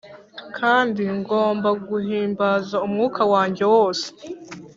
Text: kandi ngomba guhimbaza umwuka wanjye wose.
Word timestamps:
kandi 0.57 1.03
ngomba 1.19 1.69
guhimbaza 1.87 2.75
umwuka 2.85 3.21
wanjye 3.33 3.63
wose. 3.73 4.07